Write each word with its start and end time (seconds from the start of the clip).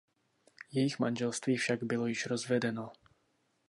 Jejich 0.71 0.99
manželství 0.99 1.57
však 1.57 1.83
bylo 1.83 2.07
již 2.07 2.25
rozvedeno. 2.25 2.91